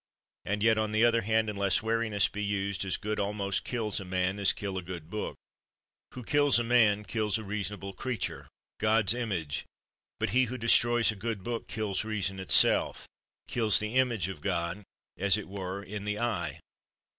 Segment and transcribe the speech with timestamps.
[0.45, 4.03] And yet, on the other hand, unless wariness be used, as good almost kill a
[4.03, 5.35] man as kill a good book.
[6.15, 9.63] Who kills a man kills a reasonable creature, God 's image;
[10.19, 13.07] but he who destroys a good book, kills reason itself,
[13.47, 14.81] kills the image of God,
[15.19, 16.57] as it were, in the eye.